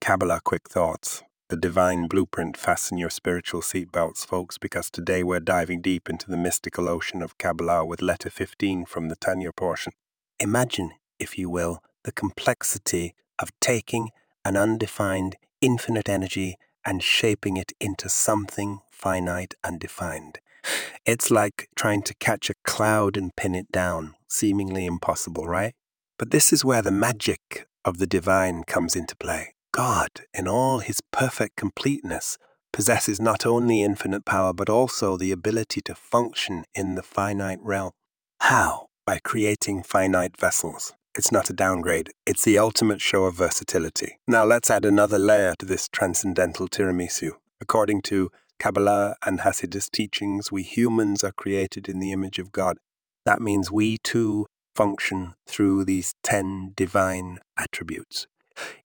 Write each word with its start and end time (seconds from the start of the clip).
Kabbalah 0.00 0.40
Quick 0.42 0.68
Thoughts, 0.68 1.22
the 1.50 1.56
divine 1.56 2.08
blueprint. 2.08 2.56
Fasten 2.56 2.98
your 2.98 3.10
spiritual 3.10 3.60
seatbelts, 3.60 4.26
folks, 4.26 4.58
because 4.58 4.90
today 4.90 5.22
we're 5.22 5.38
diving 5.38 5.80
deep 5.80 6.10
into 6.10 6.28
the 6.28 6.36
mystical 6.36 6.88
ocean 6.88 7.22
of 7.22 7.38
Kabbalah 7.38 7.84
with 7.84 8.02
letter 8.02 8.30
15 8.30 8.86
from 8.86 9.08
the 9.08 9.14
Tanya 9.14 9.52
portion. 9.52 9.92
Imagine, 10.40 10.90
if 11.20 11.38
you 11.38 11.48
will, 11.48 11.80
the 12.02 12.10
complexity 12.10 13.14
of 13.38 13.52
taking 13.60 14.10
an 14.44 14.56
undefined, 14.56 15.36
infinite 15.60 16.08
energy 16.08 16.56
and 16.84 17.00
shaping 17.00 17.56
it 17.56 17.72
into 17.80 18.08
something 18.08 18.80
finite 18.90 19.54
and 19.62 19.78
defined. 19.78 20.40
It's 21.06 21.30
like 21.30 21.68
trying 21.76 22.02
to 22.02 22.14
catch 22.20 22.50
a 22.50 22.54
cloud 22.64 23.16
and 23.16 23.34
pin 23.36 23.54
it 23.54 23.70
down, 23.72 24.14
seemingly 24.28 24.86
impossible, 24.86 25.46
right? 25.46 25.74
But 26.18 26.30
this 26.30 26.52
is 26.52 26.64
where 26.64 26.82
the 26.82 26.90
magic 26.90 27.66
of 27.84 27.98
the 27.98 28.06
divine 28.06 28.64
comes 28.64 28.94
into 28.94 29.16
play. 29.16 29.54
God, 29.72 30.08
in 30.34 30.46
all 30.48 30.80
his 30.80 31.00
perfect 31.12 31.56
completeness, 31.56 32.36
possesses 32.72 33.20
not 33.20 33.46
only 33.46 33.82
infinite 33.82 34.24
power, 34.24 34.52
but 34.52 34.68
also 34.68 35.16
the 35.16 35.32
ability 35.32 35.80
to 35.82 35.94
function 35.94 36.64
in 36.74 36.94
the 36.94 37.02
finite 37.02 37.60
realm. 37.62 37.92
How? 38.40 38.86
By 39.06 39.18
creating 39.22 39.82
finite 39.82 40.36
vessels. 40.36 40.92
It's 41.16 41.32
not 41.32 41.50
a 41.50 41.52
downgrade, 41.52 42.10
it's 42.24 42.44
the 42.44 42.58
ultimate 42.58 43.00
show 43.00 43.24
of 43.24 43.34
versatility. 43.34 44.18
Now 44.28 44.44
let's 44.44 44.70
add 44.70 44.84
another 44.84 45.18
layer 45.18 45.54
to 45.58 45.66
this 45.66 45.88
transcendental 45.88 46.68
tiramisu. 46.68 47.32
According 47.60 48.02
to 48.02 48.30
Kabbalah 48.60 49.16
and 49.24 49.40
Hasidus 49.40 49.90
teachings, 49.90 50.52
we 50.52 50.62
humans 50.62 51.24
are 51.24 51.32
created 51.32 51.88
in 51.88 51.98
the 51.98 52.12
image 52.12 52.38
of 52.38 52.52
God. 52.52 52.76
That 53.24 53.40
means 53.40 53.72
we 53.72 53.96
too 54.04 54.46
function 54.76 55.32
through 55.46 55.86
these 55.86 56.12
ten 56.22 56.72
divine 56.76 57.38
attributes. 57.56 58.26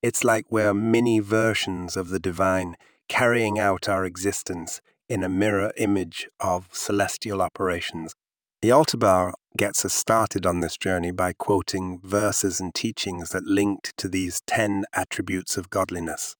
It's 0.00 0.22
like 0.22 0.46
we're 0.48 0.72
mini 0.72 1.18
versions 1.18 1.96
of 1.96 2.08
the 2.08 2.20
divine, 2.20 2.76
carrying 3.08 3.58
out 3.58 3.88
our 3.88 4.04
existence 4.04 4.80
in 5.08 5.24
a 5.24 5.28
mirror 5.28 5.72
image 5.76 6.28
of 6.38 6.68
celestial 6.70 7.42
operations. 7.42 8.14
The 8.62 8.70
Alter 8.70 8.96
Rebbe 8.96 9.32
gets 9.58 9.84
us 9.84 9.92
started 9.92 10.46
on 10.46 10.60
this 10.60 10.76
journey 10.76 11.10
by 11.10 11.32
quoting 11.32 12.00
verses 12.02 12.60
and 12.60 12.72
teachings 12.72 13.30
that 13.30 13.44
linked 13.44 13.96
to 13.96 14.08
these 14.08 14.40
ten 14.46 14.84
attributes 14.94 15.56
of 15.56 15.68
godliness. 15.68 16.36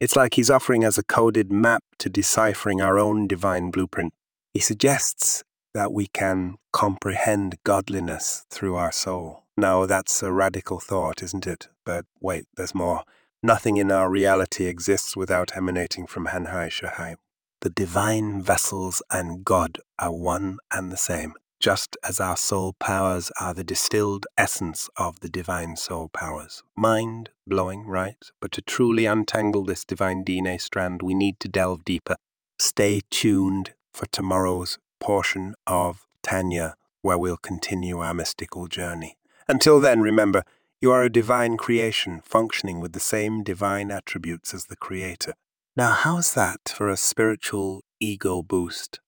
It's 0.00 0.16
like 0.16 0.34
he's 0.34 0.50
offering 0.50 0.84
us 0.84 0.98
a 0.98 1.02
coded 1.04 1.52
map 1.52 1.82
to 1.98 2.08
deciphering 2.08 2.80
our 2.80 2.98
own 2.98 3.26
divine 3.26 3.70
blueprint. 3.70 4.12
He 4.52 4.60
suggests 4.60 5.44
that 5.72 5.92
we 5.92 6.06
can 6.08 6.56
comprehend 6.72 7.56
godliness 7.64 8.44
through 8.50 8.76
our 8.76 8.92
soul. 8.92 9.44
Now, 9.56 9.86
that's 9.86 10.22
a 10.22 10.32
radical 10.32 10.80
thought, 10.80 11.22
isn't 11.22 11.46
it? 11.46 11.68
But 11.84 12.06
wait, 12.20 12.46
there's 12.56 12.74
more. 12.74 13.02
Nothing 13.42 13.76
in 13.76 13.92
our 13.92 14.10
reality 14.10 14.66
exists 14.66 15.16
without 15.16 15.56
emanating 15.56 16.06
from 16.06 16.26
Hanhai 16.26 16.70
Shahai. 16.70 17.16
The 17.60 17.70
divine 17.70 18.42
vessels 18.42 19.02
and 19.10 19.44
God 19.44 19.80
are 19.98 20.12
one 20.12 20.58
and 20.70 20.90
the 20.90 20.96
same, 20.96 21.34
just 21.64 21.96
as 22.06 22.20
our 22.20 22.36
soul 22.36 22.74
powers 22.78 23.32
are 23.40 23.54
the 23.54 23.64
distilled 23.64 24.26
essence 24.36 24.90
of 24.98 25.20
the 25.20 25.30
divine 25.30 25.76
soul 25.76 26.10
powers. 26.12 26.62
Mind 26.76 27.30
blowing, 27.46 27.86
right? 27.86 28.22
But 28.38 28.52
to 28.52 28.60
truly 28.60 29.06
untangle 29.06 29.64
this 29.64 29.82
divine 29.82 30.26
DNA 30.26 30.60
strand, 30.60 31.00
we 31.00 31.14
need 31.14 31.40
to 31.40 31.48
delve 31.48 31.82
deeper. 31.82 32.16
Stay 32.58 33.00
tuned 33.10 33.72
for 33.94 34.04
tomorrow's 34.12 34.76
portion 35.00 35.54
of 35.66 36.06
Tanya, 36.22 36.74
where 37.00 37.16
we'll 37.16 37.38
continue 37.38 38.00
our 38.00 38.12
mystical 38.12 38.66
journey. 38.66 39.16
Until 39.48 39.80
then, 39.80 40.02
remember, 40.02 40.44
you 40.82 40.92
are 40.92 41.02
a 41.02 41.08
divine 41.08 41.56
creation 41.56 42.20
functioning 42.26 42.78
with 42.78 42.92
the 42.92 43.00
same 43.00 43.42
divine 43.42 43.90
attributes 43.90 44.52
as 44.52 44.66
the 44.66 44.76
Creator. 44.76 45.32
Now, 45.74 45.92
how's 45.92 46.34
that 46.34 46.68
for 46.68 46.90
a 46.90 46.98
spiritual 46.98 47.84
ego 48.00 48.42
boost? 48.42 49.00